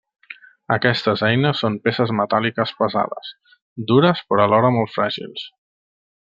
Aquestes 0.75 1.21
eines 1.27 1.61
són 1.65 1.75
peces 1.87 2.13
metàl·liques 2.21 2.73
pesades, 2.81 3.31
dures 3.93 4.25
però 4.31 4.47
alhora 4.49 4.73
molt 4.79 4.95
fràgils. 4.99 5.47